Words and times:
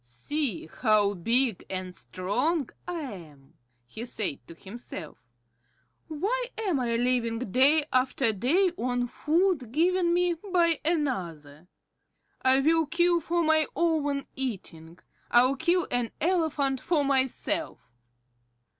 "See 0.03 0.65
how 0.65 1.13
big 1.13 1.63
and 1.69 1.95
strong 1.95 2.71
I 2.87 3.01
am," 3.01 3.53
he 3.85 4.03
said 4.05 4.39
to 4.47 4.55
himself. 4.55 5.19
"Why 6.07 6.47
am 6.57 6.79
I 6.79 6.95
living 6.95 7.37
day 7.37 7.85
after 7.93 8.33
day 8.33 8.71
on 8.79 9.05
food 9.05 9.71
given 9.71 10.11
me 10.11 10.33
by 10.33 10.79
another? 10.83 11.67
I 12.41 12.61
will 12.61 12.87
kill 12.87 13.19
for 13.19 13.43
my 13.43 13.67
own 13.75 14.25
eating. 14.35 14.97
I'll 15.29 15.55
kill 15.55 15.85
an 15.91 16.09
elephant 16.19 16.81
for 16.81 17.05
myself." 17.05 17.99